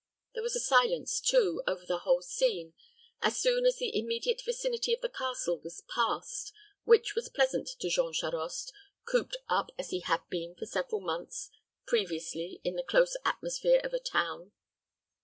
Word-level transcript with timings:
There 0.33 0.41
was 0.41 0.55
a 0.55 0.59
silence, 0.59 1.19
too, 1.21 1.61
over 1.67 1.85
the 1.85 1.99
whole 1.99 2.23
scene, 2.23 2.73
as 3.21 3.37
soon 3.39 3.67
as 3.67 3.75
the 3.77 3.95
immediate 3.95 4.41
vicinity 4.43 4.95
of 4.95 5.01
the 5.01 5.09
castle 5.09 5.59
was 5.59 5.83
passed, 5.93 6.51
which 6.85 7.13
was 7.13 7.29
pleasant 7.29 7.67
to 7.79 7.87
Jean 7.87 8.11
Charost, 8.11 8.73
cooped 9.05 9.37
up 9.47 9.69
as 9.77 9.91
he 9.91 9.99
had 9.99 10.27
been 10.27 10.55
for 10.55 10.65
several 10.65 11.01
months 11.01 11.51
previously 11.85 12.59
in 12.63 12.77
the 12.77 12.81
close 12.83 13.15
atmosphere 13.23 13.79
of 13.83 13.93
a 13.93 13.99
town. 13.99 14.53